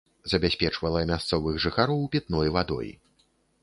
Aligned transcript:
Забяспечвала 0.31 1.03
мясцовых 1.13 1.61
жыхароў 1.69 2.05
пітной 2.17 2.47
вадой. 2.59 2.95